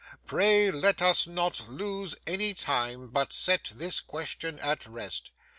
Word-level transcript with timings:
Pray 0.25 0.71
let 0.71 0.99
us 0.99 1.27
not 1.27 1.69
lose 1.69 2.15
any 2.25 2.55
time, 2.55 3.09
but 3.09 3.31
set 3.31 3.65
this 3.75 3.99
question 4.01 4.57
at 4.57 4.87
rest. 4.87 5.29